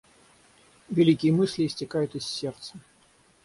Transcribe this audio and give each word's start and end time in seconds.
Великие 0.89 1.31
мысли 1.31 1.67
истекают 1.67 2.15
из 2.15 2.25
сердца. 2.25 2.79